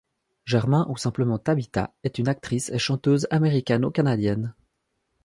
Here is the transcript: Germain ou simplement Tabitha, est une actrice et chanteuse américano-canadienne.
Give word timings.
Germain 0.45 0.87
ou 0.89 0.97
simplement 0.97 1.37
Tabitha, 1.37 1.93
est 2.03 2.17
une 2.17 2.27
actrice 2.27 2.71
et 2.71 2.79
chanteuse 2.79 3.27
américano-canadienne. 3.29 4.55